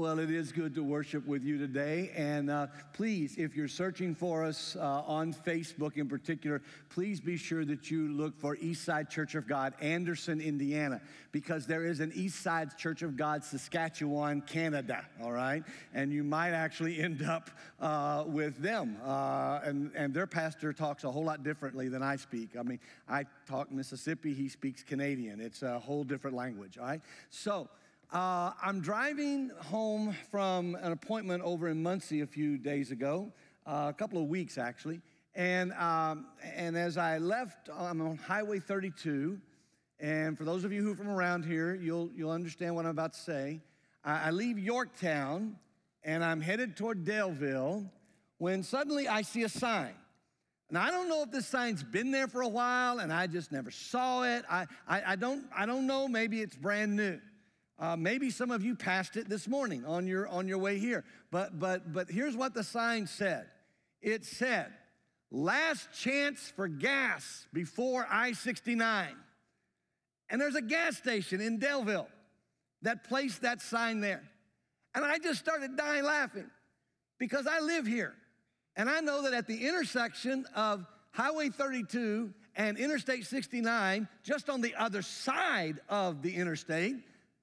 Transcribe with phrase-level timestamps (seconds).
[0.00, 2.10] Well, it is good to worship with you today.
[2.16, 7.36] And uh, please, if you're searching for us uh, on Facebook in particular, please be
[7.36, 11.02] sure that you look for Eastside Church of God, Anderson, Indiana,
[11.32, 15.64] because there is an Eastside Church of God, Saskatchewan, Canada, all right?
[15.92, 18.96] And you might actually end up uh, with them.
[19.04, 22.56] Uh, and, and their pastor talks a whole lot differently than I speak.
[22.58, 25.42] I mean, I talk Mississippi, he speaks Canadian.
[25.42, 27.02] It's a whole different language, all right?
[27.28, 27.68] So,
[28.12, 33.32] uh, I'm driving home from an appointment over in Muncie a few days ago,
[33.66, 35.00] uh, a couple of weeks actually.
[35.36, 39.40] And, um, and as I left, I'm on Highway 32.
[40.00, 42.90] And for those of you who are from around here, you'll, you'll understand what I'm
[42.90, 43.60] about to say.
[44.04, 45.56] I, I leave Yorktown
[46.02, 47.88] and I'm headed toward Daleville
[48.38, 49.94] when suddenly I see a sign.
[50.68, 53.52] Now, I don't know if this sign's been there for a while and I just
[53.52, 54.44] never saw it.
[54.50, 56.08] I, I, I, don't, I don't know.
[56.08, 57.20] Maybe it's brand new.
[57.80, 61.02] Uh, maybe some of you passed it this morning on your, on your way here.
[61.30, 63.46] But, but, but here's what the sign said
[64.02, 64.70] it said,
[65.30, 69.08] last chance for gas before I 69.
[70.28, 72.06] And there's a gas station in Daleville
[72.82, 74.22] that placed that sign there.
[74.94, 76.50] And I just started dying laughing
[77.18, 78.14] because I live here.
[78.76, 84.60] And I know that at the intersection of Highway 32 and Interstate 69, just on
[84.60, 86.96] the other side of the interstate,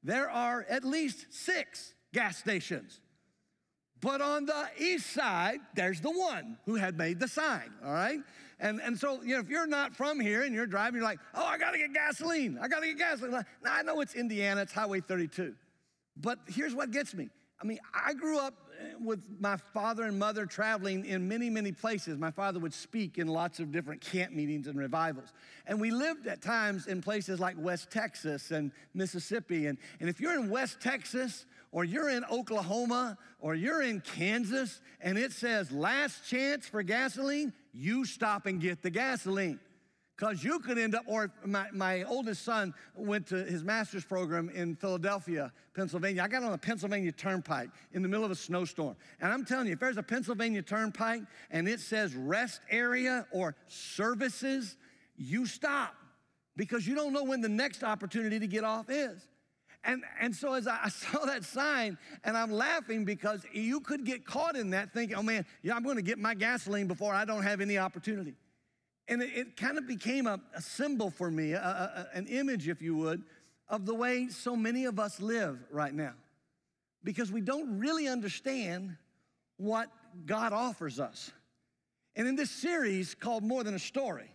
[0.03, 2.99] there are at least six gas stations.
[3.99, 8.19] But on the east side, there's the one who had made the sign, all right?
[8.59, 11.19] And, and so, you know, if you're not from here and you're driving, you're like,
[11.33, 12.59] oh, I gotta get gasoline.
[12.61, 13.31] I gotta get gasoline.
[13.63, 15.55] Now, I know it's Indiana, it's Highway 32.
[16.15, 17.29] But here's what gets me.
[17.61, 18.53] I mean, I grew up
[18.99, 22.17] with my father and mother traveling in many, many places.
[22.17, 25.33] My father would speak in lots of different camp meetings and revivals.
[25.65, 29.65] And we lived at times in places like West Texas and Mississippi.
[29.65, 34.81] And, and if you're in West Texas, or you're in Oklahoma, or you're in Kansas,
[35.01, 39.59] and it says last chance for gasoline, you stop and get the gasoline
[40.17, 44.49] because you could end up, or my, my oldest son went to his master's program
[44.49, 46.23] in Philadelphia, Pennsylvania.
[46.23, 48.95] I got on the Pennsylvania Turnpike in the middle of a snowstorm.
[49.21, 53.55] And I'm telling you, if there's a Pennsylvania Turnpike and it says rest area or
[53.67, 54.75] services,
[55.17, 55.93] you stop
[56.55, 59.27] because you don't know when the next opportunity to get off is.
[59.83, 64.25] And, and so as I saw that sign, and I'm laughing because you could get
[64.25, 67.23] caught in that thinking, oh man, yeah, I'm going to get my gasoline before I
[67.23, 68.33] don't have any opportunity.
[69.07, 72.67] And it, it kind of became a, a symbol for me, a, a, an image,
[72.67, 73.23] if you would,
[73.69, 76.13] of the way so many of us live right now.
[77.03, 78.97] Because we don't really understand
[79.57, 79.89] what
[80.25, 81.31] God offers us.
[82.15, 84.31] And in this series called More Than a Story,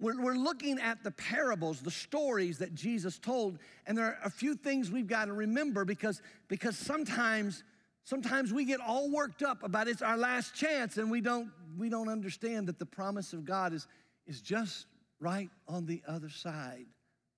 [0.00, 3.58] we're, we're looking at the parables, the stories that Jesus told.
[3.86, 7.62] And there are a few things we've got to remember because, because sometimes,
[8.04, 11.88] sometimes we get all worked up about it's our last chance and we don't we
[11.88, 13.86] don't understand that the promise of God is,
[14.26, 14.86] is just
[15.20, 16.86] right on the other side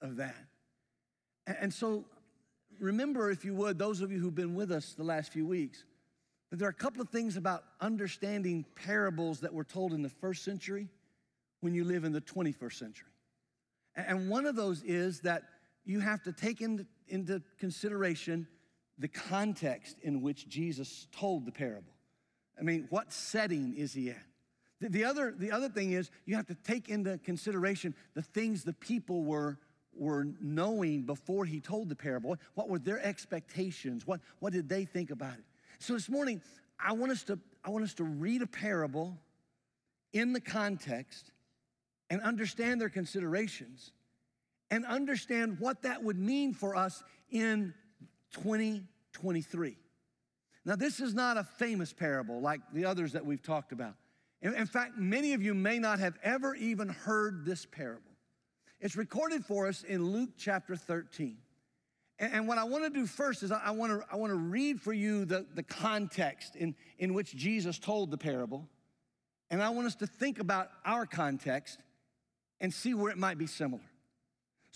[0.03, 0.45] of that.
[1.47, 2.05] And, so
[2.81, 5.85] remember, if you would, those of you who've been with us the last few weeks,
[6.51, 10.09] that there are a couple of things about understanding parables that were told in the
[10.09, 10.89] first century
[11.61, 13.09] when you live in the 21st century.
[13.95, 15.45] And one of those is that
[15.85, 18.47] you have to take into consideration
[18.99, 21.93] the context in which Jesus told the parable.
[22.59, 24.17] I mean, what setting is he at?
[24.81, 28.65] The, the, other, the other thing is you have to take into consideration the things
[28.65, 29.59] the people were,
[29.95, 32.37] were knowing before he told the parable.
[32.55, 34.07] What were their expectations?
[34.07, 35.45] What, what did they think about it?
[35.79, 36.41] So this morning,
[36.79, 39.19] I want us to, I want us to read a parable
[40.13, 41.33] in the context
[42.09, 43.93] and understand their considerations
[44.71, 47.75] and understand what that would mean for us in
[48.43, 49.77] 2023.
[50.65, 53.95] Now, this is not a famous parable like the others that we've talked about.
[54.43, 58.03] In, in fact, many of you may not have ever even heard this parable.
[58.81, 61.39] It's recorded for us in Luke chapter 13.
[62.19, 64.31] And, and what I want to do first is I, I want to I want
[64.33, 68.69] to read for you the, the context in, in which Jesus told the parable.
[69.51, 71.79] And I want us to think about our context
[72.61, 73.83] and see where it might be similar.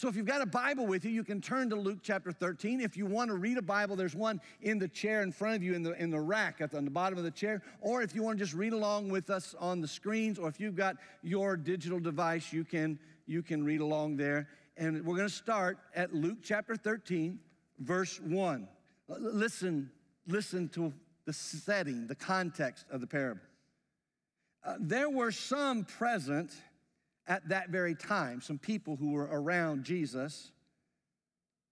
[0.01, 2.81] So if you've got a Bible with you, you can turn to Luke chapter 13.
[2.81, 5.63] If you want to read a Bible, there's one in the chair in front of
[5.63, 7.61] you in the, in the rack at the, on the bottom of the chair.
[7.83, 10.59] Or if you want to just read along with us on the screens, or if
[10.59, 14.49] you've got your digital device, you can, you can read along there.
[14.79, 17.39] And we're going to start at Luke chapter 13,
[17.81, 18.69] verse 1.
[19.07, 19.91] Listen,
[20.27, 20.95] listen to
[21.27, 23.43] the setting, the context of the parable.
[24.65, 26.53] Uh, there were some present
[27.31, 30.51] at that very time, some people who were around Jesus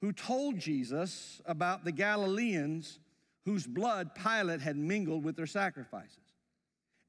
[0.00, 3.00] who told Jesus about the Galileans
[3.44, 6.16] whose blood Pilate had mingled with their sacrifices.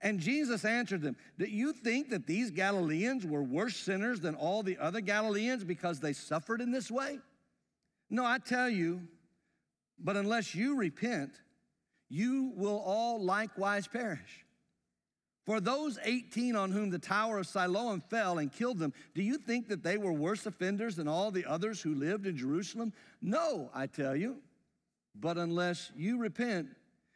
[0.02, 4.64] And Jesus answered them, Do you think that these Galileans were worse sinners than all
[4.64, 7.20] the other Galileans because they suffered in this way?
[8.10, 9.02] No, I tell you,
[10.00, 11.34] but unless you repent,
[12.10, 14.46] you will all likewise perish.
[15.50, 19.40] For those 18 on whom the tower of Siloam fell and killed them, do you
[19.40, 22.94] think that they were worse offenders than all the others who lived in Jerusalem?
[23.20, 24.38] No, I tell you.
[25.16, 26.68] But unless you repent,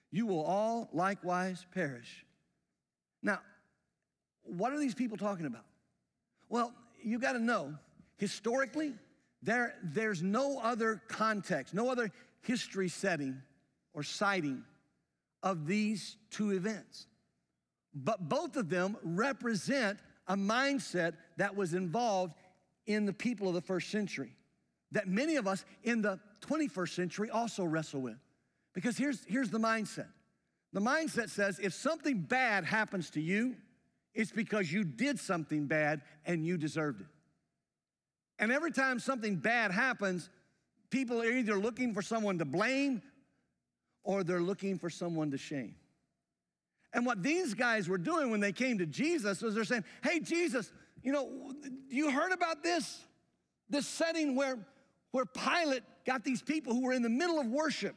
[0.09, 2.25] you will all likewise perish.
[3.21, 3.37] Now,
[4.41, 5.65] what are these people talking about?
[6.49, 7.75] Well, you got to know,
[8.17, 8.95] historically,
[9.43, 12.09] there, there's no other context, no other
[12.41, 13.43] history setting
[13.93, 14.63] or citing
[15.43, 17.05] of these two events.
[17.93, 22.33] But both of them represent a mindset that was involved
[22.85, 24.35] in the people of the first century
[24.93, 28.17] that many of us in the 21st century also wrestle with.
[28.73, 30.07] Because here's, here's the mindset
[30.71, 33.55] the mindset says if something bad happens to you,
[34.15, 37.07] it's because you did something bad and you deserved it.
[38.39, 40.29] And every time something bad happens,
[40.89, 43.01] people are either looking for someone to blame
[44.03, 45.75] or they're looking for someone to shame.
[46.93, 50.19] And what these guys were doing when they came to Jesus was they're saying, Hey,
[50.19, 51.53] Jesus, you know,
[51.89, 52.99] you heard about this?
[53.69, 54.59] This setting where,
[55.11, 57.95] where Pilate got these people who were in the middle of worship.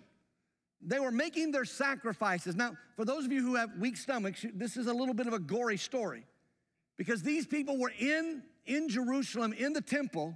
[0.80, 2.54] They were making their sacrifices.
[2.54, 5.32] Now, for those of you who have weak stomachs, this is a little bit of
[5.32, 6.24] a gory story
[6.96, 10.34] because these people were in, in Jerusalem, in the temple,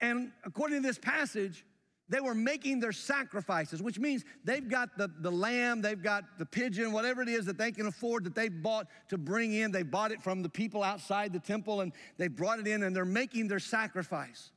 [0.00, 1.64] and according to this passage,
[2.08, 6.44] they were making their sacrifices, which means they've got the, the lamb, they've got the
[6.44, 9.72] pigeon, whatever it is that they can afford that they've bought to bring in.
[9.72, 12.94] They bought it from the people outside the temple and they brought it in and
[12.94, 14.50] they're making their sacrifice,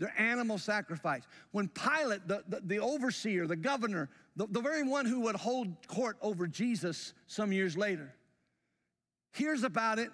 [0.00, 1.22] their animal sacrifice.
[1.52, 5.86] When Pilate, the, the, the overseer, the governor, the, the very one who would hold
[5.86, 8.12] court over Jesus some years later,
[9.32, 10.10] hears about it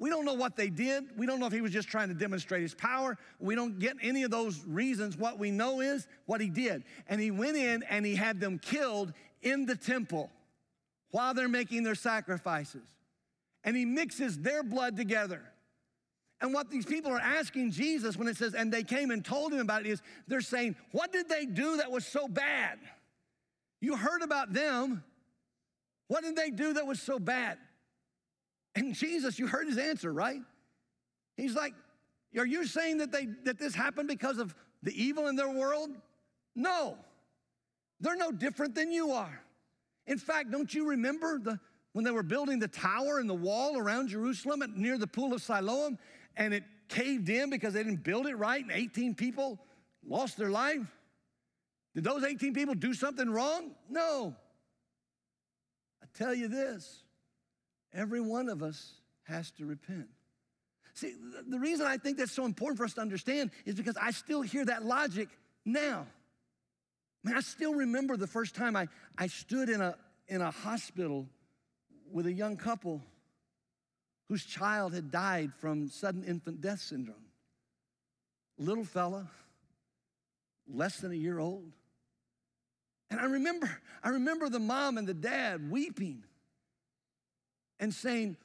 [0.00, 1.04] we don't know what they did.
[1.18, 3.18] We don't know if he was just trying to demonstrate his power.
[3.38, 5.18] We don't get any of those reasons.
[5.18, 6.84] What we know is what he did.
[7.06, 9.12] And he went in and he had them killed
[9.42, 10.30] in the temple
[11.10, 12.88] while they're making their sacrifices.
[13.62, 15.42] And he mixes their blood together.
[16.40, 19.52] And what these people are asking Jesus when it says, and they came and told
[19.52, 22.78] him about it, is they're saying, What did they do that was so bad?
[23.82, 25.04] You heard about them.
[26.08, 27.58] What did they do that was so bad?
[28.74, 30.40] And Jesus, you heard his answer, right?
[31.36, 31.74] He's like,
[32.38, 35.90] Are you saying that, they, that this happened because of the evil in their world?
[36.54, 36.96] No.
[38.00, 39.42] They're no different than you are.
[40.06, 41.60] In fact, don't you remember the,
[41.92, 45.32] when they were building the tower and the wall around Jerusalem at, near the pool
[45.32, 45.98] of Siloam
[46.36, 49.58] and it caved in because they didn't build it right and 18 people
[50.06, 50.86] lost their life?
[51.94, 53.72] Did those 18 people do something wrong?
[53.88, 54.34] No.
[56.02, 57.02] I tell you this
[57.92, 58.92] Every one of us
[59.24, 60.08] has to repent.
[60.94, 61.14] See,
[61.48, 64.42] the reason I think that's so important for us to understand is because I still
[64.42, 65.28] hear that logic
[65.64, 66.06] now.
[67.24, 69.94] I mean, I still remember the first time I, I stood in a,
[70.28, 71.26] in a hospital
[72.10, 73.02] with a young couple
[74.28, 77.16] whose child had died from sudden infant death syndrome.
[78.58, 79.28] Little fella,
[80.68, 81.72] less than a year old.
[83.10, 83.70] And I remember,
[84.02, 86.24] I remember the mom and the dad weeping
[87.80, 88.36] and saying,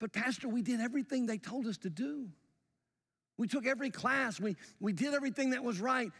[0.00, 2.28] But, Pastor, we did everything they told us to do.
[3.38, 6.10] We took every class, we, we did everything that was right.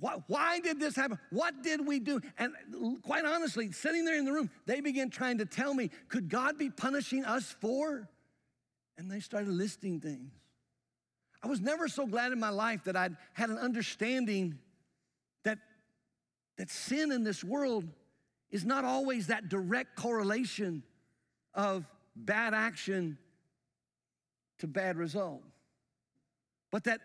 [0.00, 1.18] Why, why, did this happen?
[1.30, 2.20] What did we do?
[2.38, 2.52] And
[3.02, 6.56] quite honestly, sitting there in the room, they began trying to tell me, could God
[6.56, 8.08] be punishing us for?
[8.96, 10.30] And they started listing things.
[11.42, 14.58] I was never so glad in my life that I'd had an understanding
[15.44, 15.58] that,
[16.58, 17.84] that sin in this world
[18.50, 20.82] is not always that direct correlation
[21.58, 21.84] of
[22.14, 23.18] bad action
[24.60, 25.42] to bad result.
[26.70, 27.00] But that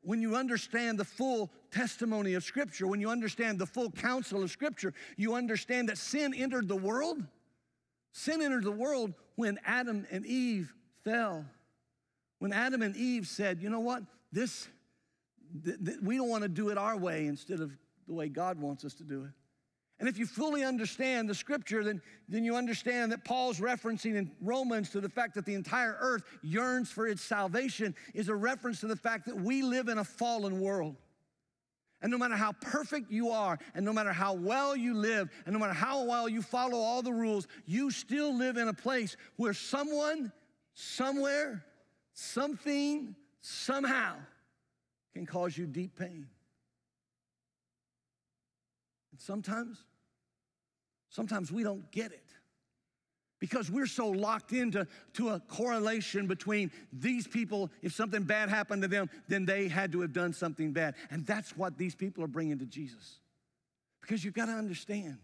[0.00, 4.50] when you understand the full testimony of Scripture, when you understand the full counsel of
[4.50, 7.22] Scripture, you understand that sin entered the world.
[8.12, 10.72] Sin entered the world when Adam and Eve
[11.04, 11.44] fell.
[12.38, 14.68] When Adam and Eve said, you know what, this,
[15.64, 18.58] th- th- we don't want to do it our way instead of the way God
[18.58, 19.30] wants us to do it.
[20.00, 24.30] And if you fully understand the scripture, then, then you understand that Paul's referencing in
[24.40, 28.80] Romans to the fact that the entire earth yearns for its salvation is a reference
[28.80, 30.96] to the fact that we live in a fallen world.
[32.00, 35.52] And no matter how perfect you are, and no matter how well you live, and
[35.52, 39.16] no matter how well you follow all the rules, you still live in a place
[39.34, 40.30] where someone,
[40.74, 41.64] somewhere,
[42.12, 44.14] something, somehow
[45.12, 46.28] can cause you deep pain.
[49.18, 49.78] Sometimes,
[51.10, 52.24] sometimes we don't get it.
[53.40, 58.82] Because we're so locked into to a correlation between these people if something bad happened
[58.82, 60.94] to them then they had to have done something bad.
[61.10, 63.20] And that's what these people are bringing to jesus.
[64.00, 65.18] Because you've got to understand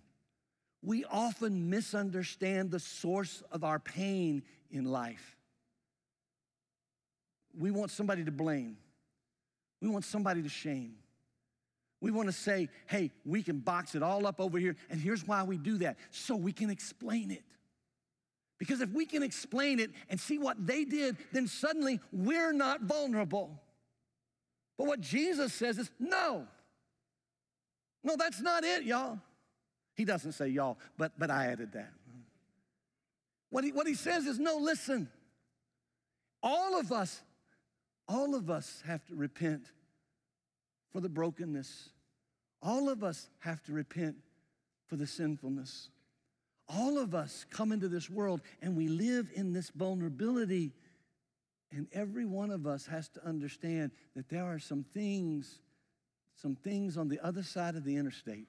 [0.80, 5.38] we often misunderstand the source of our pain in life.
[7.58, 8.76] We want somebody to blame.
[9.80, 10.96] We want somebody to shame
[12.00, 14.76] we want to say, hey, we can box it all up over here.
[14.90, 17.42] And here's why we do that so we can explain it.
[18.58, 22.82] Because if we can explain it and see what they did, then suddenly we're not
[22.82, 23.60] vulnerable.
[24.78, 26.46] But what Jesus says is no.
[28.02, 29.18] No, that's not it, y'all.
[29.94, 31.92] He doesn't say y'all, but, but I added that.
[33.50, 35.08] What he, what he says is no, listen.
[36.42, 37.22] All of us,
[38.08, 39.70] all of us have to repent
[40.94, 41.90] for the brokenness.
[42.62, 44.14] All of us have to repent
[44.86, 45.88] for the sinfulness.
[46.68, 50.72] All of us come into this world and we live in this vulnerability.
[51.72, 55.58] And every one of us has to understand that there are some things,
[56.36, 58.46] some things on the other side of the interstate.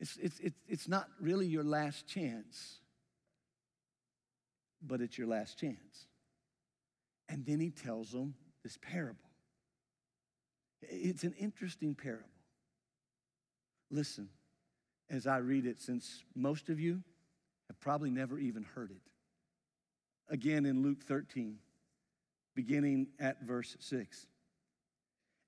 [0.00, 2.78] It's, it's, it's, it's not really your last chance,
[4.80, 6.06] but it's your last chance.
[7.28, 9.18] And then he tells them this parable.
[10.90, 12.28] It's an interesting parable.
[13.90, 14.28] Listen,
[15.10, 17.02] as I read it, since most of you
[17.68, 19.00] have probably never even heard it.
[20.28, 21.58] Again in Luke 13,
[22.54, 24.26] beginning at verse 6.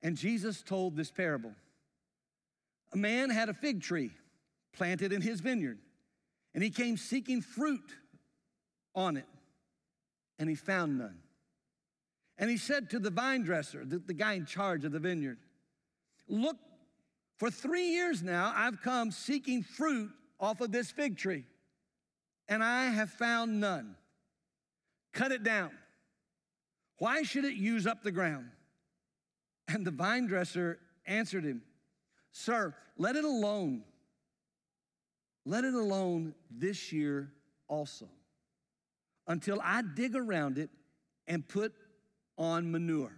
[0.02, 1.52] And Jesus told this parable
[2.93, 4.12] A man had a fig tree
[4.73, 5.78] planted in his vineyard,
[6.55, 7.95] and he came seeking fruit
[8.95, 9.26] on it,
[10.38, 11.19] and he found none.
[12.38, 15.38] And he said to the vine dresser, the, the guy in charge of the vineyard,
[16.28, 16.57] Look
[17.38, 21.45] for three years now, I've come seeking fruit off of this fig tree,
[22.49, 23.97] and I have found none.
[25.12, 25.71] Cut it down.
[26.99, 28.50] Why should it use up the ground?
[29.69, 31.62] And the vine dresser answered him,
[32.33, 33.83] Sir, let it alone.
[35.45, 37.33] Let it alone this year
[37.69, 38.09] also,
[39.26, 40.71] until I dig around it
[41.26, 41.73] and put
[42.38, 43.12] on manure.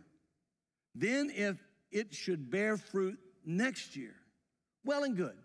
[0.95, 1.57] Then, if
[1.91, 4.15] it should bear fruit next year,
[4.85, 5.37] well and good.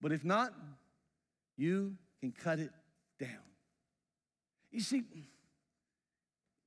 [0.00, 0.52] But if not,
[1.56, 2.70] you can cut it
[3.18, 3.30] down.
[4.70, 5.02] You see,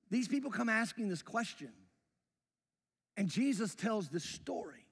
[0.09, 1.71] these people come asking this question,
[3.15, 4.85] and Jesus tells this story.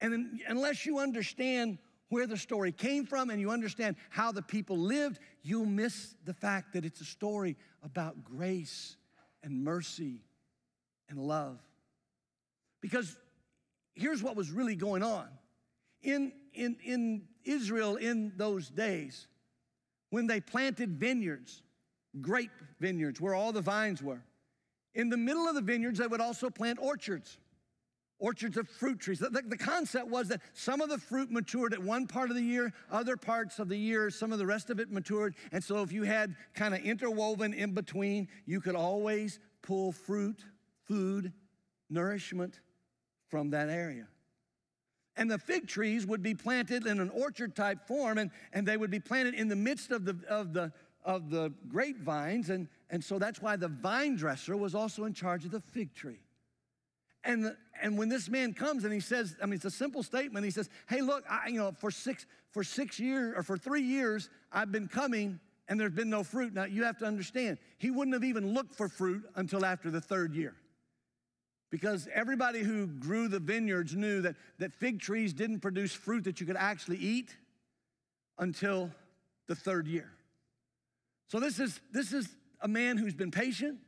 [0.00, 1.78] And unless you understand
[2.08, 6.34] where the story came from and you understand how the people lived, you'll miss the
[6.34, 8.96] fact that it's a story about grace
[9.42, 10.22] and mercy
[11.08, 11.58] and love.
[12.80, 13.16] Because
[13.94, 15.26] here's what was really going on.
[16.02, 19.26] In, in, in Israel in those days,
[20.10, 21.62] when they planted vineyards,
[22.20, 24.22] grape vineyards, where all the vines were,
[24.94, 27.38] in the middle of the vineyards, they would also plant orchards,
[28.18, 29.18] orchards of fruit trees.
[29.18, 32.36] The, the, the, concept was that some of the fruit matured at one part of
[32.36, 35.34] the year, other parts of the year, some of the rest of it matured.
[35.52, 40.44] And so if you had kind of interwoven in between, you could always pull fruit,
[40.86, 41.32] food,
[41.90, 42.60] nourishment
[43.28, 44.08] from that area.
[45.16, 48.76] And the fig trees would be planted in an orchard type form, and, and they
[48.76, 50.72] would be planted in the midst of the, of the,
[51.04, 52.50] of the grapevines.
[52.50, 55.92] And, and so that's why the vine dresser was also in charge of the fig
[55.92, 56.20] tree.
[57.24, 60.44] And, and when this man comes and he says, I mean, it's a simple statement.
[60.44, 63.82] He says, Hey, look, I, you know, for six, for six years or for three
[63.82, 66.54] years, I've been coming and there's been no fruit.
[66.54, 70.00] Now, you have to understand, he wouldn't have even looked for fruit until after the
[70.00, 70.54] third year.
[71.70, 76.40] Because everybody who grew the vineyards knew that, that fig trees didn't produce fruit that
[76.40, 77.36] you could actually eat
[78.38, 78.90] until
[79.48, 80.10] the third year.
[81.26, 82.28] So this is, this is
[82.62, 83.78] a man who's been patient.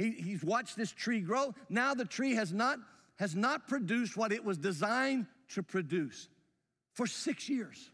[0.00, 1.54] He, he's watched this tree grow.
[1.68, 2.78] Now the tree has not,
[3.16, 6.28] has not produced what it was designed to produce
[6.94, 7.90] for six years.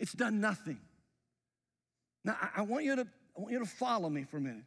[0.00, 0.80] It's done nothing.
[2.24, 3.06] Now I, I want you to,
[3.36, 4.64] I want you to follow me for a minute.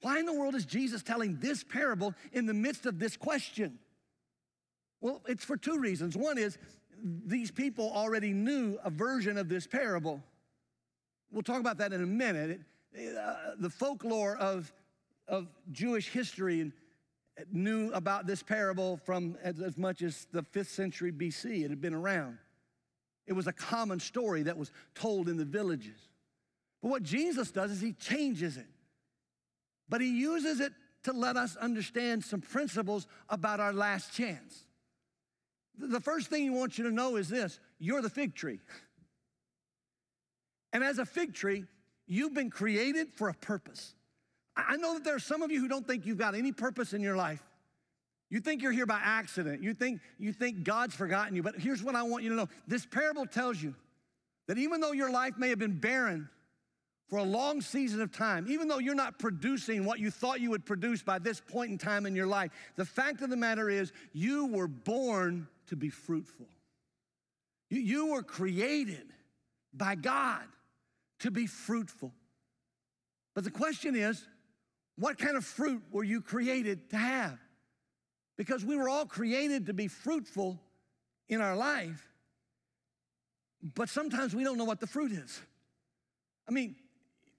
[0.00, 3.80] Why in the world is Jesus telling this parable in the midst of this question?
[5.00, 6.16] Well, it's for two reasons.
[6.16, 6.56] One is
[7.02, 10.22] these people already knew a version of this parable.
[11.32, 12.60] We'll talk about that in a minute.
[12.92, 14.72] It, uh, the folklore of,
[15.28, 16.72] of Jewish history
[17.52, 21.64] knew about this parable from as, as much as the fifth century BC.
[21.64, 22.38] It had been around.
[23.26, 25.98] It was a common story that was told in the villages.
[26.82, 28.66] But what Jesus does is he changes it
[29.88, 30.72] but he uses it
[31.04, 34.64] to let us understand some principles about our last chance.
[35.78, 38.60] The first thing he wants you to know is this you're the fig tree.
[40.70, 41.64] And as a fig tree,
[42.06, 43.94] you've been created for a purpose.
[44.66, 46.92] I know that there are some of you who don't think you've got any purpose
[46.92, 47.42] in your life.
[48.30, 49.62] You think you're here by accident.
[49.62, 51.42] You think, you think God's forgotten you.
[51.42, 53.74] But here's what I want you to know this parable tells you
[54.46, 56.28] that even though your life may have been barren
[57.08, 60.50] for a long season of time, even though you're not producing what you thought you
[60.50, 63.70] would produce by this point in time in your life, the fact of the matter
[63.70, 66.46] is you were born to be fruitful.
[67.70, 69.06] You, you were created
[69.72, 70.44] by God
[71.20, 72.12] to be fruitful.
[73.34, 74.26] But the question is,
[74.98, 77.38] what kind of fruit were you created to have?
[78.36, 80.60] Because we were all created to be fruitful
[81.28, 82.08] in our life,
[83.74, 85.40] but sometimes we don't know what the fruit is.
[86.48, 86.76] I mean,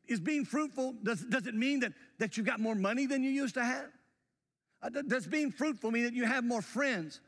[0.08, 3.30] is being fruitful, does, does it mean that, that you got more money than you
[3.30, 3.88] used to have?
[4.82, 7.20] Uh, does being fruitful mean that you have more friends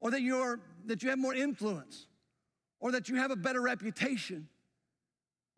[0.00, 2.06] or that, you're, that you have more influence
[2.80, 4.48] or that you have a better reputation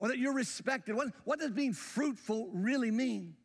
[0.00, 0.96] or that you're respected?
[0.96, 3.36] What, what does being fruitful really mean?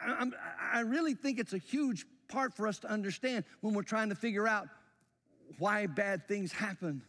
[0.00, 0.26] I,
[0.72, 4.14] I really think it's a huge part for us to understand when we're trying to
[4.14, 4.68] figure out
[5.58, 7.02] why bad things happen.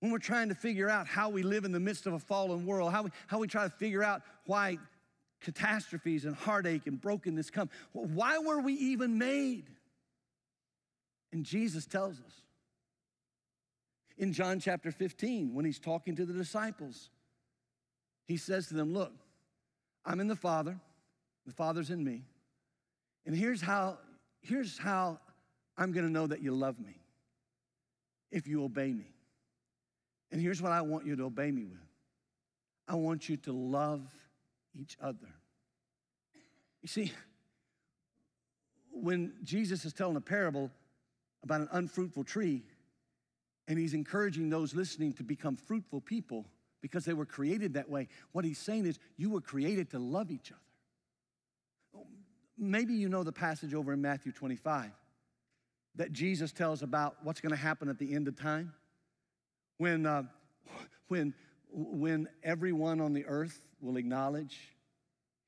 [0.00, 2.64] When we're trying to figure out how we live in the midst of a fallen
[2.64, 4.78] world, how we, how we try to figure out why
[5.40, 7.70] catastrophes and heartache and brokenness come.
[7.92, 9.66] Why were we even made?
[11.32, 12.42] And Jesus tells us
[14.20, 17.08] in John chapter 15, when he's talking to the disciples,
[18.26, 19.12] he says to them, Look,
[20.04, 20.78] I'm in the Father,
[21.50, 22.22] the Father's in me.
[23.26, 23.98] And here's how,
[24.40, 25.18] here's how
[25.76, 26.96] I'm gonna know that you love me
[28.30, 29.12] if you obey me.
[30.30, 31.80] And here's what I want you to obey me with
[32.86, 34.02] I want you to love
[34.78, 35.28] each other.
[36.82, 37.12] You see,
[38.92, 40.70] when Jesus is telling a parable
[41.42, 42.62] about an unfruitful tree,
[43.66, 46.46] and he's encouraging those listening to become fruitful people
[46.80, 50.30] because they were created that way, what he's saying is, you were created to love
[50.30, 50.60] each other.
[52.62, 54.90] Maybe you know the passage over in Matthew 25
[55.96, 58.74] that Jesus tells about what's going to happen at the end of time.
[59.78, 60.24] When, uh,
[61.08, 61.32] when,
[61.72, 64.58] when everyone on the earth will acknowledge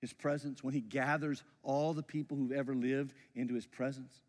[0.01, 4.23] his presence, when he gathers all the people who've ever lived into his presence.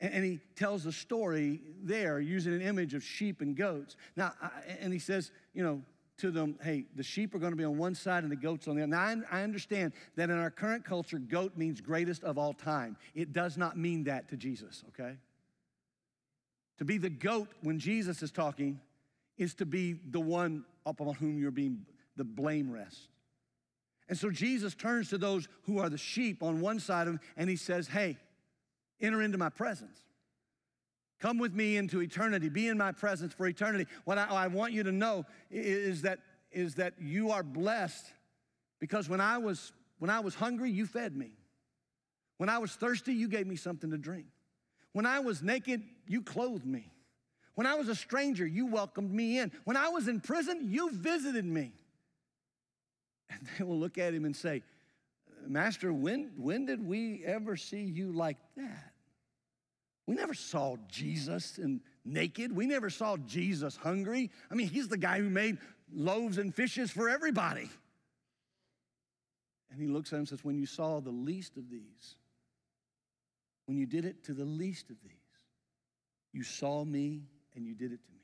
[0.00, 3.96] And, he tells a story there using an image of sheep and goats.
[4.14, 4.34] Now,
[4.80, 5.80] and he says, you know,
[6.18, 8.68] to them, hey, the sheep are going to be on one side and the goats
[8.68, 8.90] on the other.
[8.90, 9.00] Now,
[9.30, 12.96] I, I understand that in our current culture, goat means greatest of all time.
[13.14, 15.16] It does not mean that to Jesus, okay?
[16.78, 18.80] To be the goat when Jesus is talking
[19.36, 21.84] is to be the one upon whom you're being
[22.16, 23.08] the blame rests.
[24.08, 27.20] And so Jesus turns to those who are the sheep on one side of him
[27.36, 28.16] and he says, Hey,
[29.00, 29.98] enter into my presence.
[31.18, 32.48] Come with me into eternity.
[32.48, 33.86] Be in my presence for eternity.
[34.04, 36.18] What I, I, want you to know is that,
[36.52, 38.04] is that you are blessed
[38.80, 41.32] because when I, was, when I was hungry, you fed me.
[42.36, 44.26] When I was thirsty, you gave me something to drink.
[44.92, 46.92] When I was naked, you clothed me.
[47.54, 49.50] When I was a stranger, you welcomed me in.
[49.64, 51.72] When I was in prison, you visited me.
[53.30, 54.62] And they will look at him and say,
[55.46, 58.92] Master, when, when did we ever see you like that?
[60.06, 62.54] We never saw Jesus in naked.
[62.54, 64.30] We never saw Jesus hungry.
[64.50, 65.58] I mean, he's the guy who made
[65.92, 67.68] loaves and fishes for everybody.
[69.70, 72.16] And he looks at him and says, When you saw the least of these,
[73.66, 75.12] when you did it to the least of these,
[76.32, 77.22] you saw me
[77.56, 78.20] and you did it to me.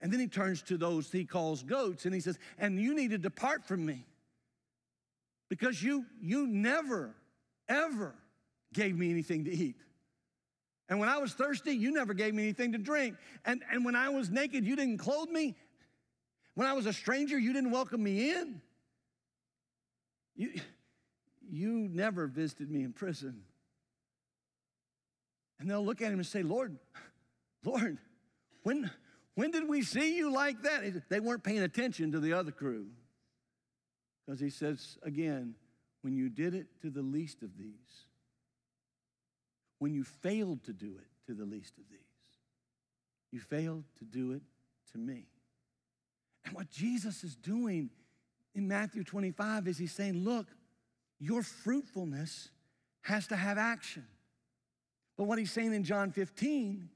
[0.00, 3.12] And then he turns to those he calls goats and he says, And you need
[3.12, 4.04] to depart from me
[5.48, 7.14] because you, you never,
[7.68, 8.14] ever
[8.72, 9.76] gave me anything to eat.
[10.88, 13.16] And when I was thirsty, you never gave me anything to drink.
[13.44, 15.54] And, and when I was naked, you didn't clothe me.
[16.54, 18.60] When I was a stranger, you didn't welcome me in.
[20.36, 20.52] You,
[21.50, 23.42] you never visited me in prison.
[25.58, 26.76] And they'll look at him and say, Lord,
[27.64, 27.98] Lord,
[28.62, 28.90] when,
[29.34, 31.08] when did we see you like that?
[31.08, 32.88] They weren't paying attention to the other crew.
[34.24, 35.54] Because he says again,
[36.02, 38.06] when you did it to the least of these,
[39.78, 42.00] when you failed to do it to the least of these,
[43.32, 44.42] you failed to do it
[44.92, 45.26] to me.
[46.44, 47.90] And what Jesus is doing
[48.54, 50.46] in Matthew 25 is he's saying, look,
[51.18, 52.50] your fruitfulness
[53.02, 54.06] has to have action.
[55.16, 56.88] But what he's saying in John 15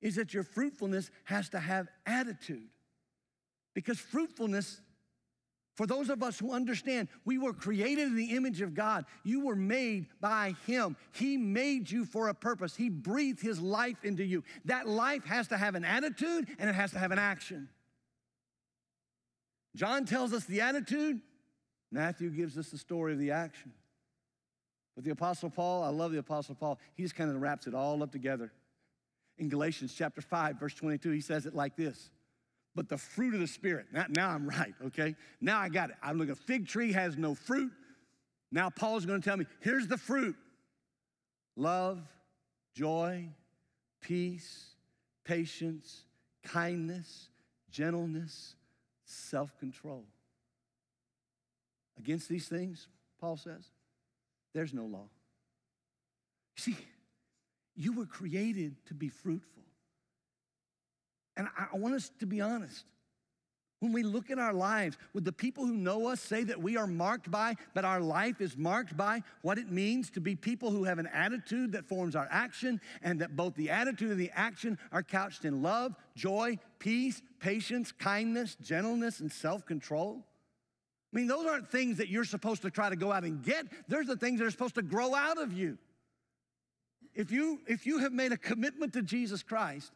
[0.00, 2.68] is that your fruitfulness has to have attitude.
[3.74, 4.80] Because fruitfulness
[5.74, 9.06] For those of us who understand, we were created in the image of God.
[9.24, 10.96] You were made by Him.
[11.12, 12.76] He made you for a purpose.
[12.76, 14.44] He breathed His life into you.
[14.66, 17.68] That life has to have an attitude and it has to have an action.
[19.74, 21.20] John tells us the attitude,
[21.90, 23.72] Matthew gives us the story of the action.
[24.94, 27.74] But the Apostle Paul, I love the Apostle Paul, he just kind of wraps it
[27.74, 28.52] all up together.
[29.38, 32.10] In Galatians chapter 5, verse 22, he says it like this
[32.74, 33.86] but the fruit of the Spirit.
[33.92, 35.14] Now, now I'm right, okay?
[35.40, 35.96] Now I got it.
[36.02, 37.72] I'm looking, a fig tree has no fruit.
[38.50, 40.36] Now Paul's gonna tell me, here's the fruit
[41.56, 42.00] love,
[42.74, 43.28] joy,
[44.00, 44.66] peace,
[45.24, 46.04] patience,
[46.44, 47.28] kindness,
[47.70, 48.54] gentleness,
[49.04, 50.04] self control.
[51.98, 52.88] Against these things,
[53.20, 53.64] Paul says,
[54.54, 55.08] there's no law.
[56.56, 56.76] See,
[57.74, 59.62] you were created to be fruitful.
[61.36, 62.84] And I want us to be honest.
[63.82, 66.76] When we look at our lives, would the people who know us say that we
[66.76, 70.70] are marked by, that our life is marked by what it means to be people
[70.70, 74.30] who have an attitude that forms our action, and that both the attitude and the
[74.36, 80.24] action are couched in love, joy, peace, patience, kindness, gentleness, and self control?
[81.12, 83.66] I mean, those aren't things that you're supposed to try to go out and get,
[83.88, 85.76] there's the things that are supposed to grow out of you.
[87.16, 89.90] If you, if you have made a commitment to Jesus Christ,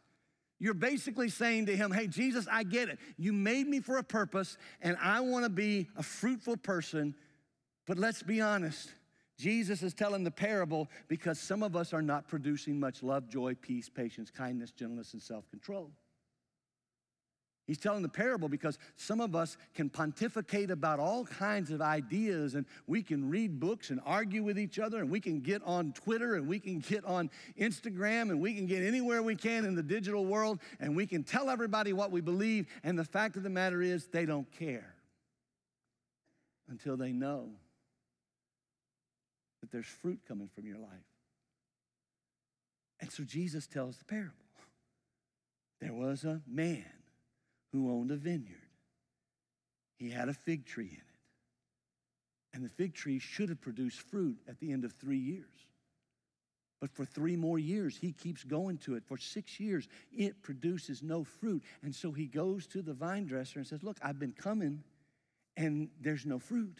[0.59, 2.99] you're basically saying to him, Hey, Jesus, I get it.
[3.17, 7.15] You made me for a purpose, and I want to be a fruitful person.
[7.85, 8.89] But let's be honest.
[9.37, 13.53] Jesus is telling the parable because some of us are not producing much love, joy,
[13.53, 15.91] peace, patience, kindness, gentleness, and self control.
[17.67, 22.55] He's telling the parable because some of us can pontificate about all kinds of ideas
[22.55, 25.91] and we can read books and argue with each other and we can get on
[25.91, 29.75] Twitter and we can get on Instagram and we can get anywhere we can in
[29.75, 32.67] the digital world and we can tell everybody what we believe.
[32.85, 34.95] And the fact of the matter is, they don't care
[36.69, 37.49] until they know
[39.59, 40.89] that there's fruit coming from your life.
[43.01, 44.33] And so Jesus tells the parable.
[45.81, 46.85] There was a man
[47.71, 48.55] who owned a vineyard.
[49.97, 51.03] He had a fig tree in it.
[52.53, 55.45] And the fig tree should have produced fruit at the end of three years.
[56.79, 59.03] But for three more years, he keeps going to it.
[59.03, 61.63] For six years, it produces no fruit.
[61.81, 64.83] And so he goes to the vine dresser and says, Look, I've been coming
[65.55, 66.77] and there's no fruit.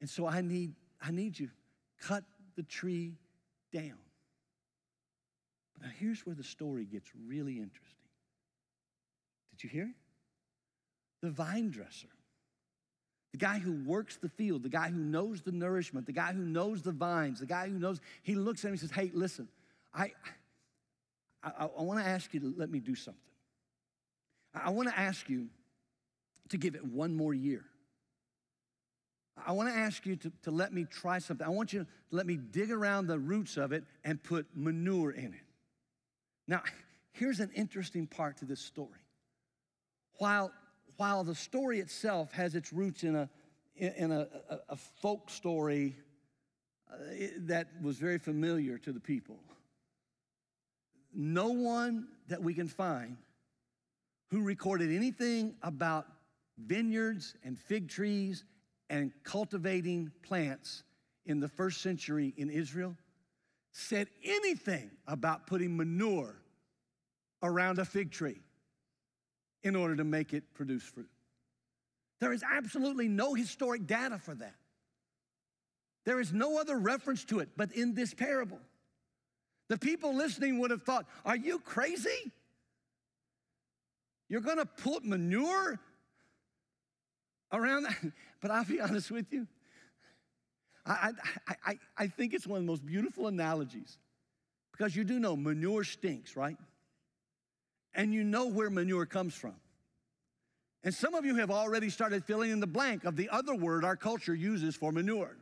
[0.00, 1.50] And so I need, I need you.
[2.00, 2.24] Cut
[2.56, 3.18] the tree
[3.72, 3.98] down.
[5.74, 8.01] But now here's where the story gets really interesting.
[9.62, 9.90] You hear?
[11.22, 12.08] The vine dresser,
[13.30, 16.42] the guy who works the field, the guy who knows the nourishment, the guy who
[16.42, 19.48] knows the vines, the guy who knows, he looks at him and says, Hey, listen,
[19.94, 20.12] I,
[21.42, 23.20] I, I want to ask you to let me do something.
[24.54, 25.48] I want to ask you
[26.50, 27.64] to give it one more year.
[29.46, 31.46] I want to ask you to, to let me try something.
[31.46, 35.10] I want you to let me dig around the roots of it and put manure
[35.10, 35.40] in it.
[36.46, 36.62] Now,
[37.12, 39.00] here's an interesting part to this story
[40.18, 40.52] while,
[40.96, 43.28] while the story itself has its roots in a,
[43.76, 45.96] in a, a, a folk story
[46.90, 46.96] uh,
[47.38, 49.38] that was very familiar to the people,
[51.14, 53.16] no one that we can find
[54.30, 56.06] who recorded anything about
[56.58, 58.44] vineyards and fig trees
[58.88, 60.84] and cultivating plants
[61.26, 62.96] in the first century in Israel
[63.72, 66.36] said anything about putting manure
[67.42, 68.40] around a fig tree
[69.62, 71.08] in order to make it produce fruit.
[72.20, 74.54] There is absolutely no historic data for that.
[76.04, 78.60] There is no other reference to it but in this parable.
[79.68, 82.32] The people listening would have thought, Are you crazy?
[84.28, 85.78] You're gonna put manure
[87.52, 87.96] around that?
[88.40, 89.46] But I'll be honest with you.
[90.84, 91.12] I,
[91.46, 93.98] I, I, I think it's one of the most beautiful analogies
[94.72, 96.56] because you do know manure stinks, right?
[97.94, 99.54] And you know where manure comes from.
[100.84, 103.84] And some of you have already started filling in the blank of the other word
[103.84, 105.36] our culture uses for manure.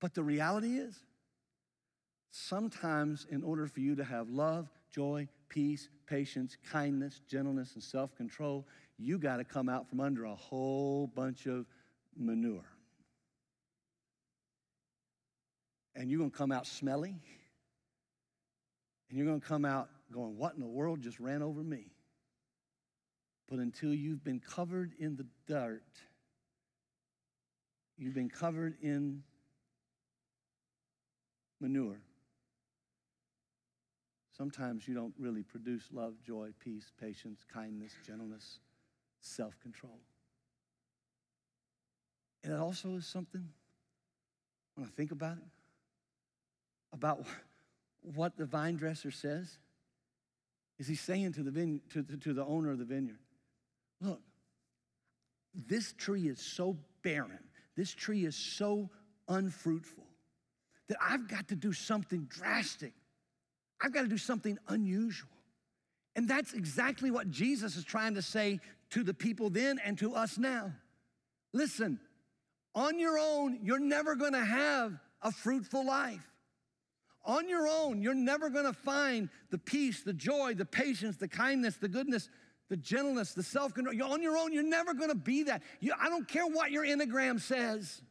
[0.00, 0.98] But the reality is,
[2.30, 8.14] sometimes in order for you to have love, joy, peace, patience, kindness, gentleness, and self
[8.16, 8.66] control,
[8.98, 11.66] you got to come out from under a whole bunch of
[12.16, 12.64] manure.
[15.94, 17.16] And you're going to come out smelly
[19.08, 21.86] and you're going to come out going, What in the world just ran over me?
[23.48, 25.82] But until you've been covered in the dirt,
[27.96, 29.22] you've been covered in
[31.60, 32.00] manure.
[34.36, 38.58] Sometimes you don't really produce love, joy, peace, patience, kindness, gentleness,
[39.20, 40.00] self control.
[42.42, 43.48] And it also is something,
[44.74, 45.44] when I think about it,
[46.92, 47.24] about
[48.04, 49.58] what the vine dresser says,
[50.78, 53.18] is he saying to the, vine, to, to, to the owner of the vineyard,
[54.00, 54.20] look,
[55.54, 57.38] this tree is so barren,
[57.76, 58.90] this tree is so
[59.28, 60.04] unfruitful
[60.88, 62.92] that I've got to do something drastic.
[63.82, 65.30] I've got to do something unusual.
[66.16, 70.14] And that's exactly what Jesus is trying to say to the people then and to
[70.14, 70.72] us now.
[71.52, 71.98] Listen,
[72.74, 76.33] on your own, you're never gonna have a fruitful life.
[77.24, 81.76] On your own, you're never gonna find the peace, the joy, the patience, the kindness,
[81.76, 82.28] the goodness,
[82.68, 84.12] the gentleness, the self control.
[84.12, 85.62] On your own, you're never gonna be that.
[85.80, 88.02] You, I don't care what your Enneagram says,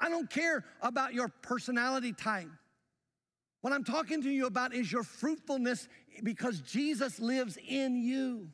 [0.00, 2.48] I don't care about your personality type.
[3.60, 5.88] What I'm talking to you about is your fruitfulness
[6.22, 8.48] because Jesus lives in you.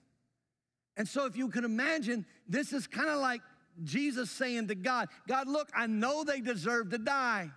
[0.97, 3.43] And so, if you can imagine, this is kind of like
[3.83, 7.51] Jesus saying to God, God, look, I know they deserve to die.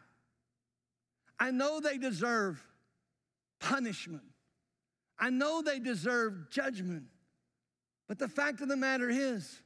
[1.39, 2.63] I know they deserve
[3.59, 4.23] punishment.
[5.19, 7.03] I know they deserve judgment.
[8.07, 9.61] But the fact of the matter is,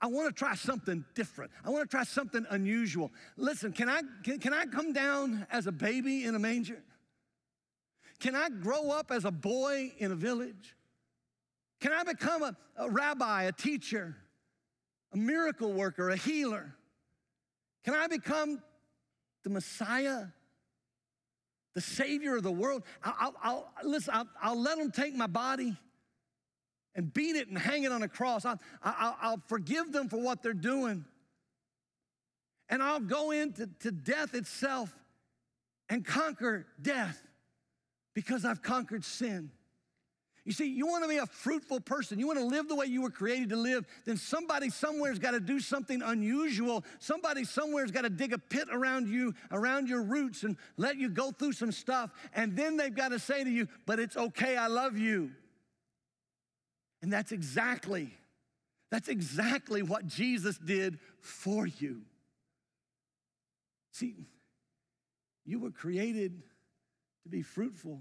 [0.00, 1.50] I want to try something different.
[1.64, 3.10] I want to try something unusual.
[3.36, 6.82] Listen, can I, can, can I come down as a baby in a manger?
[8.18, 10.76] Can I grow up as a boy in a village?
[11.80, 14.16] Can I become a, a rabbi, a teacher,
[15.12, 16.74] a miracle worker, a healer?
[17.84, 18.62] Can I become
[19.42, 20.26] the Messiah,
[21.74, 22.82] the Savior of the world?
[23.02, 25.76] I'll, I'll, I'll listen, I'll, I'll let them take my body
[26.94, 28.44] and beat it and hang it on a cross.
[28.44, 31.04] I'll, I'll, I'll forgive them for what they're doing.
[32.68, 34.94] And I'll go into to death itself
[35.88, 37.20] and conquer death
[38.14, 39.50] because I've conquered sin.
[40.44, 42.86] You see, you want to be a fruitful person, you want to live the way
[42.86, 46.82] you were created to live, then somebody somewhere's got to do something unusual.
[46.98, 51.10] Somebody somewhere's got to dig a pit around you, around your roots, and let you
[51.10, 52.10] go through some stuff.
[52.32, 55.30] And then they've got to say to you, but it's okay, I love you.
[57.02, 58.14] And that's exactly,
[58.90, 62.02] that's exactly what Jesus did for you.
[63.92, 64.14] See,
[65.44, 66.42] you were created
[67.24, 68.00] to be fruitful.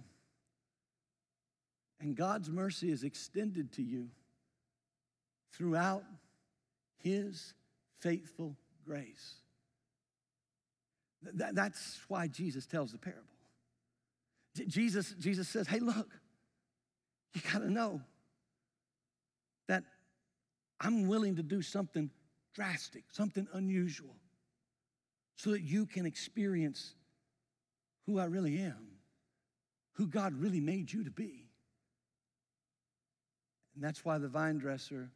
[2.01, 4.07] And God's mercy is extended to you
[5.53, 6.03] throughout
[6.97, 7.53] His
[7.99, 9.35] faithful grace.
[11.37, 13.23] Th- that's why Jesus tells the parable.
[14.55, 16.09] J- Jesus, Jesus says, hey, look,
[17.33, 18.01] you got to know
[19.67, 19.83] that
[20.79, 22.09] I'm willing to do something
[22.55, 24.15] drastic, something unusual,
[25.35, 26.95] so that you can experience
[28.05, 28.87] who I really am,
[29.93, 31.48] who God really made you to be.
[33.79, 35.09] And that's why the vine dresser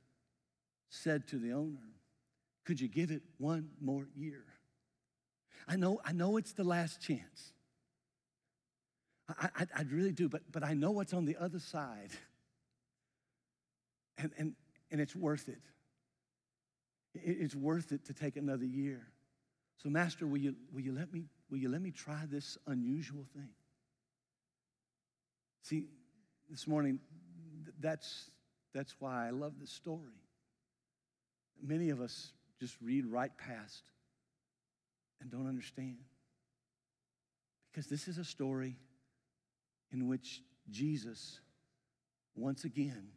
[0.87, 1.83] said to the owner,
[2.63, 4.45] Could you give it one more year?
[5.67, 7.51] I know, I know it's the last chance.
[9.27, 12.11] I, I, I really do, but, but I know what's on the other side.
[14.17, 14.53] And, and,
[14.91, 15.59] and it's worth it.
[17.15, 17.35] it.
[17.41, 19.07] It's worth it to take another year.
[19.75, 23.25] So, Master, will you, will you, let, me, will you let me try this unusual
[23.35, 23.49] thing?
[25.63, 25.87] See,
[26.49, 26.99] this morning,
[27.81, 28.29] that's
[28.73, 30.19] that's why I love this story.
[31.61, 33.83] Many of us just read right past
[35.21, 35.97] and don't understand.
[37.71, 38.77] Because this is a story
[39.91, 41.39] in which Jesus,
[42.35, 43.07] once again,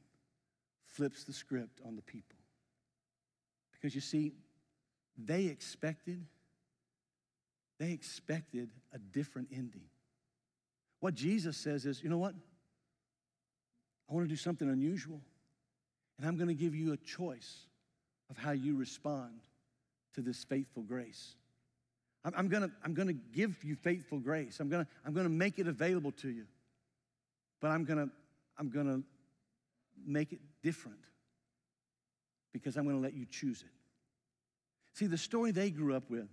[0.84, 2.38] flips the script on the people.
[3.72, 4.32] Because you see,
[5.18, 6.24] they expected,
[7.78, 9.84] they expected a different ending.
[11.00, 12.34] What Jesus says is, you know what?
[14.08, 15.20] I want to do something unusual.
[16.18, 17.66] And I'm going to give you a choice
[18.30, 19.40] of how you respond
[20.14, 21.34] to this faithful grace.
[22.34, 24.58] I'm, going to I'm to give you faithful grace.
[24.58, 26.44] I'm going to I'm to make it available to you.
[27.60, 28.12] But I'm going to
[28.58, 29.02] I'm going to
[30.04, 30.98] make it different
[32.52, 33.68] because I'm going to let you choose it.
[34.94, 36.28] See, the story they grew up with,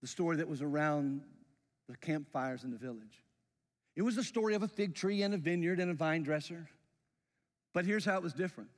[0.00, 1.22] the story that was around
[1.88, 3.24] the campfires in the village,
[3.96, 6.68] it was the story of a fig tree and a vineyard and a vine dresser.
[7.72, 8.70] But here's how it was different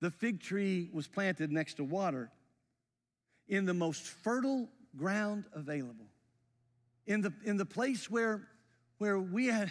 [0.00, 2.30] the fig tree was planted next to water
[3.48, 6.06] in the most fertile ground available,
[7.06, 8.48] in the, in the place where,
[8.98, 9.70] where we had,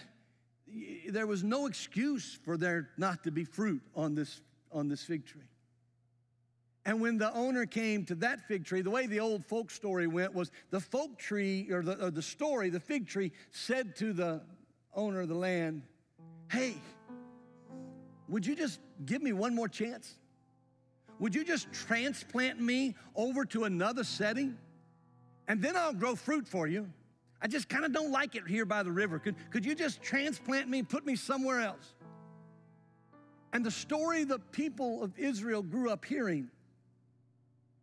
[1.09, 5.25] there was no excuse for there not to be fruit on this, on this fig
[5.25, 5.41] tree.
[6.85, 10.07] And when the owner came to that fig tree, the way the old folk story
[10.07, 14.13] went was the folk tree, or the, or the story, the fig tree said to
[14.13, 14.41] the
[14.93, 15.83] owner of the land,
[16.49, 16.75] Hey,
[18.31, 20.15] would you just give me one more chance?
[21.19, 24.57] Would you just transplant me over to another setting?
[25.49, 26.89] And then I'll grow fruit for you.
[27.41, 29.19] I just kind of don't like it here by the river.
[29.19, 31.93] Could, could you just transplant me, put me somewhere else?
[33.51, 36.49] And the story the people of Israel grew up hearing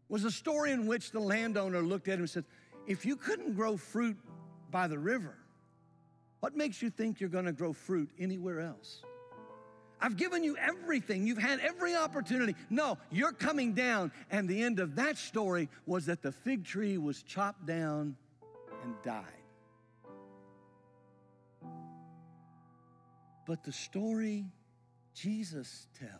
[0.08, 2.46] was a story in which the landowner looked at him and said,
[2.86, 4.16] If you couldn't grow fruit
[4.70, 5.36] by the river,
[6.40, 9.02] what makes you think you're going to grow fruit anywhere else?
[10.00, 11.26] I've given you everything.
[11.26, 12.54] You've had every opportunity.
[12.70, 14.12] No, you're coming down.
[14.30, 18.16] And the end of that story was that the fig tree was chopped down
[18.84, 19.24] and died.
[23.46, 24.44] But the story
[25.14, 26.12] Jesus tells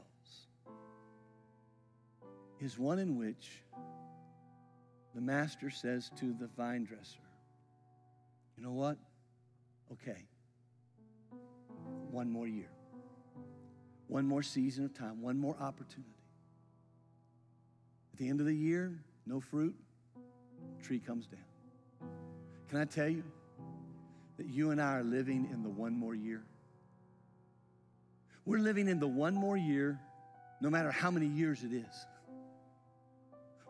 [2.60, 3.62] is one in which
[5.14, 7.18] the master says to the vine dresser,
[8.56, 8.96] You know what?
[9.92, 10.26] Okay,
[12.10, 12.70] one more year,
[14.08, 16.10] one more season of time, one more opportunity.
[18.12, 19.76] At the end of the year, no fruit,
[20.82, 21.40] tree comes down.
[22.68, 23.22] Can I tell you
[24.38, 26.42] that you and I are living in the one more year?
[28.44, 30.00] We're living in the one more year,
[30.60, 32.06] no matter how many years it is.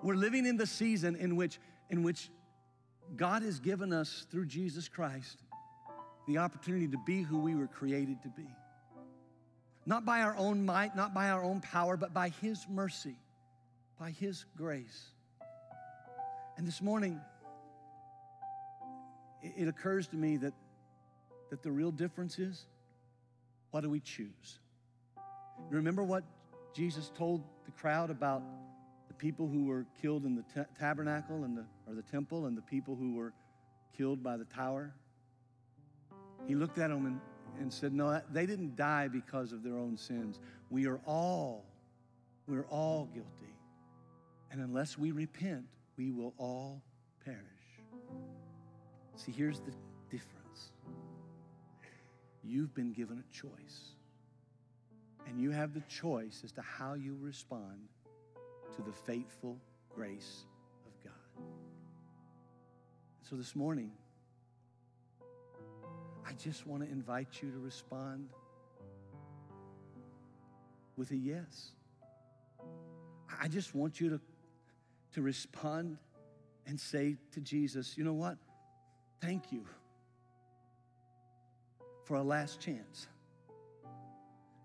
[0.03, 1.59] We're living in the season in which,
[1.91, 2.31] in which
[3.17, 5.43] God has given us, through Jesus Christ,
[6.29, 8.47] the opportunity to be who we were created to be.
[9.89, 13.17] Not by our own might, not by our own power, but by His mercy,
[13.99, 15.07] by His grace.
[16.59, 17.19] And this morning,
[19.43, 20.53] it occurs to me that,
[21.49, 22.67] that the real difference is
[23.71, 24.59] what do we choose?
[25.71, 26.23] Remember what
[26.75, 28.43] Jesus told the crowd about
[29.09, 32.59] the people who were killed in the t- tabernacle and the, or the temple and
[32.59, 33.33] the people who were
[33.97, 34.93] killed by the tower?
[36.47, 37.21] He looked at them and,
[37.59, 40.41] and said, No, they didn't die because of their own sins.
[40.71, 41.65] We are all,
[42.47, 43.55] we're all guilty.
[44.51, 45.65] And unless we repent,
[45.97, 46.83] we will all
[47.25, 47.39] perish.
[49.17, 49.73] See, here's the
[50.11, 50.73] difference
[52.45, 53.95] you've been given a choice.
[55.27, 57.89] And you have the choice as to how you respond
[58.77, 59.59] to the faithful
[59.95, 60.47] grace
[60.87, 61.45] of God.
[63.29, 63.91] So this morning,
[66.29, 68.29] I just want to invite you to respond
[70.97, 71.71] with a yes.
[73.41, 74.21] I just want you to,
[75.15, 75.97] to respond
[76.67, 78.37] and say to Jesus, you know what?
[79.23, 79.65] Thank you
[82.05, 83.07] for a last chance.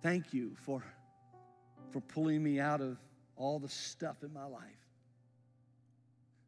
[0.02, 0.84] Thank you for,
[1.92, 2.98] for pulling me out of
[3.38, 4.62] all the stuff in my life.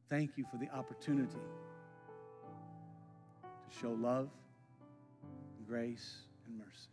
[0.10, 1.40] Thank you for the opportunity
[3.44, 4.30] to show love,
[5.68, 6.90] grace, and mercy.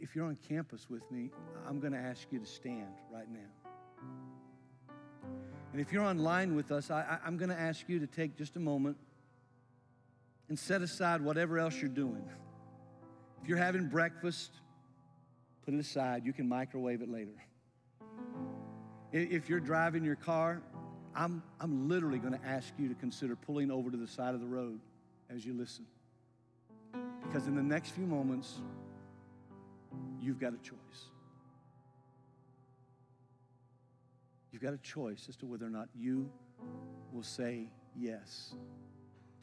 [0.00, 1.30] If you're on campus with me,
[1.66, 3.70] I'm going to ask you to stand right now.
[5.72, 8.56] And if you're online with us, I, am going to ask you to take just
[8.56, 8.96] a moment
[10.48, 12.24] and set aside whatever else you're doing.
[13.42, 14.50] If you're having breakfast,
[15.64, 16.24] put it aside.
[16.24, 17.44] You can microwave it later.
[19.12, 20.62] If you're driving your car,
[21.14, 24.40] I'm, I'm literally going to ask you to consider pulling over to the side of
[24.40, 24.80] the road
[25.28, 25.86] as you listen.
[27.30, 28.54] Because in the next few moments,
[30.20, 31.10] you've got a choice.
[34.50, 36.28] You've got a choice as to whether or not you
[37.12, 38.54] will say yes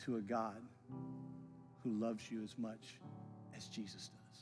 [0.03, 0.61] to a God
[1.81, 2.99] who loves you as much
[3.55, 4.41] as Jesus does.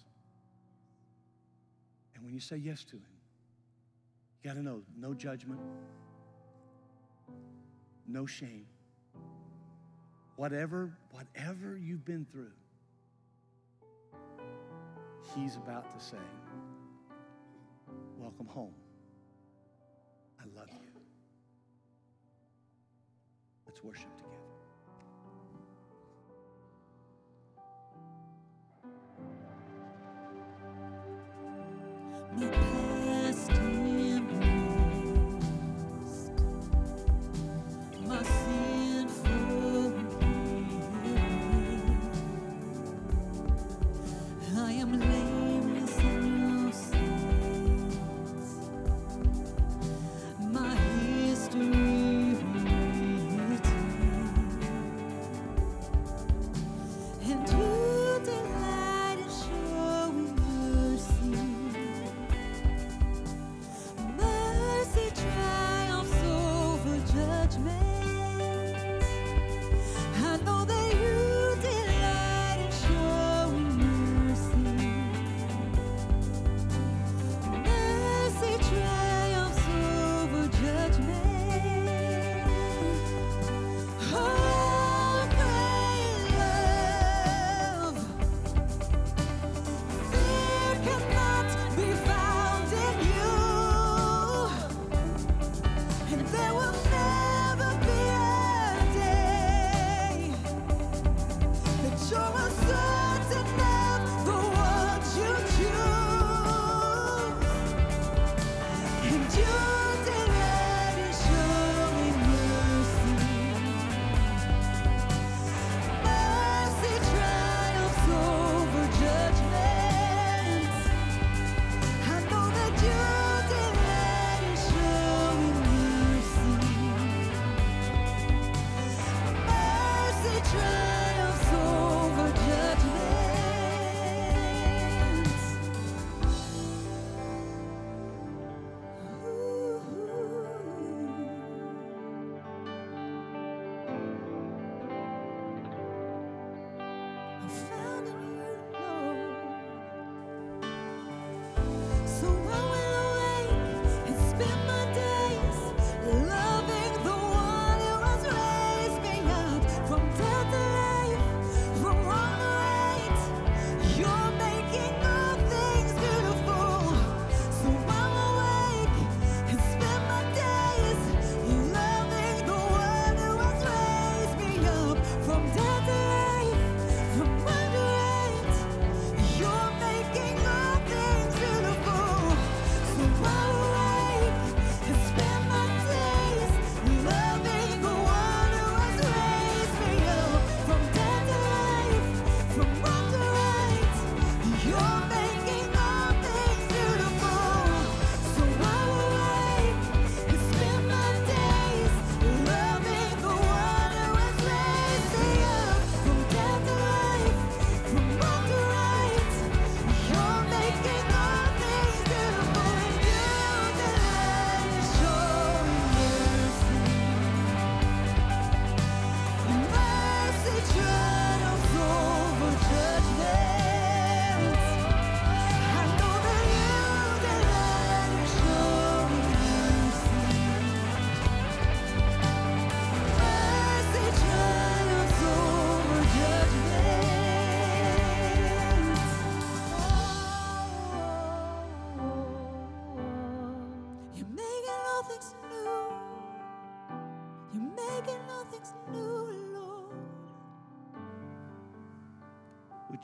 [2.15, 3.03] And when you say yes to Him,
[4.41, 5.59] you got to know no judgment,
[8.07, 8.65] no shame.
[10.35, 12.51] Whatever, whatever you've been through,
[15.33, 16.17] He's about to say,
[18.17, 18.73] Welcome home.
[20.39, 21.01] I love you.
[23.65, 24.09] Let's worship
[32.37, 32.74] together.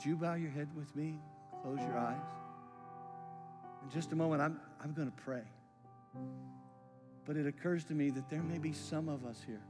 [0.02, 1.20] Would you bow your head with me?
[1.62, 2.16] Close your eyes.
[3.84, 5.44] In just a moment, I'm, I'm going to pray.
[7.24, 9.62] But it occurs to me that there may be some of us here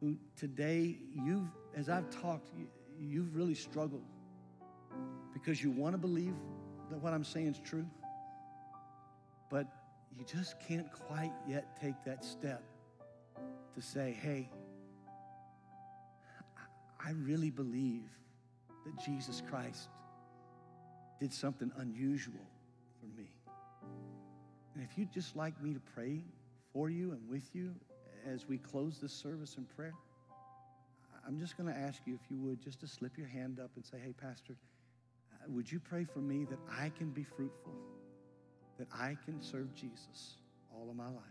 [0.00, 2.66] who today, you've, as I've talked, you,
[3.00, 4.04] you've really struggled
[5.32, 6.34] because you want to believe
[6.90, 7.86] that what I'm saying is true,
[9.48, 9.66] but
[10.18, 12.62] you just can't quite yet take that step
[13.74, 14.50] to say, hey,
[17.02, 18.02] I really believe
[18.84, 19.88] that Jesus Christ
[21.20, 22.46] did something unusual
[23.00, 23.28] for me.
[24.74, 26.22] And if you'd just like me to pray
[26.72, 27.74] for you and with you
[28.26, 29.94] as we close this service in prayer,
[31.26, 33.70] I'm just going to ask you, if you would, just to slip your hand up
[33.76, 34.56] and say, hey, Pastor,
[35.32, 37.74] uh, would you pray for me that I can be fruitful,
[38.78, 40.38] that I can serve Jesus
[40.74, 41.22] all of my life?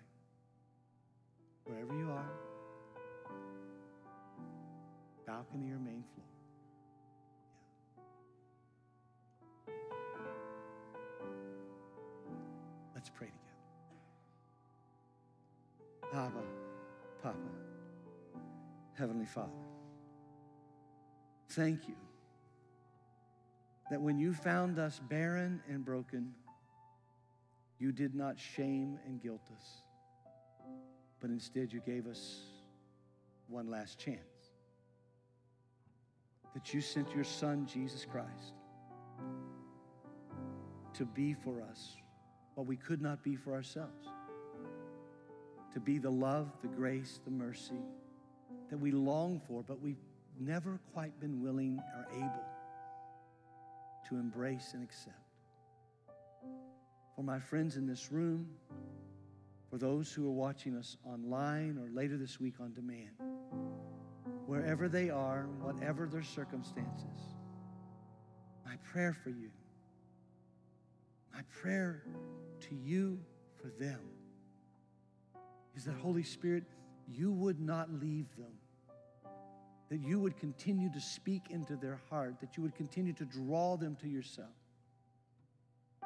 [1.66, 2.32] Wherever you are,
[5.28, 6.31] balcony or main floor.
[13.02, 13.30] Let's pray
[16.04, 16.24] together.
[16.24, 16.44] Abba,
[17.24, 17.36] Papa,
[18.94, 19.50] Heavenly Father,
[21.50, 21.96] thank you
[23.90, 26.32] that when you found us barren and broken,
[27.80, 29.82] you did not shame and guilt us,
[31.20, 32.42] but instead you gave us
[33.48, 34.20] one last chance
[36.54, 38.54] that you sent your Son, Jesus Christ,
[40.94, 41.96] to be for us
[42.62, 44.08] what we could not be for ourselves,
[45.74, 47.82] to be the love, the grace, the mercy
[48.70, 50.04] that we long for, but we've
[50.40, 52.46] never quite been willing or able
[54.08, 55.16] to embrace and accept.
[57.16, 58.48] For my friends in this room,
[59.72, 63.10] for those who are watching us online or later this week on demand,
[64.46, 67.34] wherever they are, whatever their circumstances.
[68.64, 69.50] My prayer for you,
[71.34, 72.04] my prayer
[72.62, 73.20] to you
[73.62, 74.00] for them.
[75.76, 76.64] Is that, Holy Spirit,
[77.08, 78.54] you would not leave them,
[79.90, 83.78] that you would continue to speak into their heart, that you would continue to draw
[83.78, 84.50] them to yourself,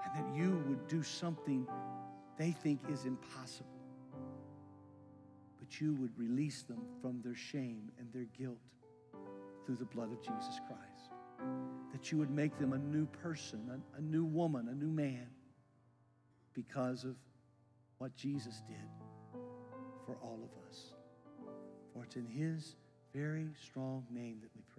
[0.03, 1.67] and that you would do something
[2.37, 3.69] they think is impossible.
[5.59, 8.59] But you would release them from their shame and their guilt
[9.65, 11.11] through the blood of Jesus Christ.
[11.91, 15.27] That you would make them a new person, a, a new woman, a new man
[16.55, 17.15] because of
[17.99, 18.89] what Jesus did
[20.05, 20.93] for all of us.
[21.93, 22.75] For it's in his
[23.13, 24.74] very strong name that we pray.